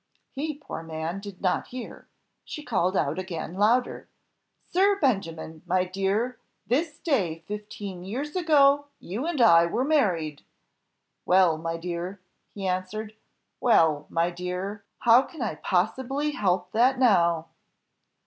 He, 0.31 0.55
poor 0.55 0.81
man, 0.81 1.19
did 1.19 1.41
not 1.41 1.67
hear; 1.67 2.07
she 2.43 2.63
called 2.63 2.97
out 2.97 3.19
again 3.19 3.53
louder, 3.53 4.09
'Sir 4.65 4.97
Benjamin, 4.99 5.61
my 5.67 5.83
dear, 5.85 6.39
this 6.65 6.97
day 6.97 7.43
fifteen 7.47 8.03
years 8.03 8.35
ago 8.35 8.85
you 8.99 9.27
and 9.27 9.39
I 9.39 9.67
were 9.67 9.85
married!' 9.85 10.41
'Well, 11.23 11.55
my 11.59 11.77
dear,' 11.77 12.19
he 12.55 12.65
answered, 12.67 13.13
'well, 13.59 14.07
my 14.09 14.31
dear, 14.31 14.83
how 15.01 15.21
can 15.21 15.43
I 15.43 15.53
possibly 15.53 16.31
help 16.31 16.71
that 16.71 16.97
now! 16.97 17.49